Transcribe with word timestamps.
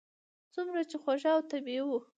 څومره 0.53 0.81
چې 0.89 0.95
خوږ 1.01 1.21
او 1.33 1.39
طبیعي 1.51 1.81
و. 1.87 1.91